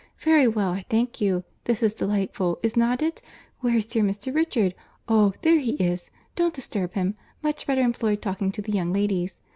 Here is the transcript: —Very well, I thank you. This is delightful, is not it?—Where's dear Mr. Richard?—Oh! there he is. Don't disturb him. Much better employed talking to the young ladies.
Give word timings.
—Very 0.17 0.47
well, 0.47 0.71
I 0.71 0.83
thank 0.89 1.21
you. 1.21 1.43
This 1.65 1.83
is 1.83 1.93
delightful, 1.93 2.57
is 2.63 2.75
not 2.75 3.03
it?—Where's 3.03 3.85
dear 3.85 4.01
Mr. 4.01 4.33
Richard?—Oh! 4.33 5.35
there 5.43 5.59
he 5.59 5.73
is. 5.73 6.09
Don't 6.35 6.55
disturb 6.55 6.93
him. 6.93 7.13
Much 7.43 7.67
better 7.67 7.81
employed 7.81 8.19
talking 8.19 8.51
to 8.53 8.63
the 8.63 8.71
young 8.71 8.91
ladies. 8.93 9.37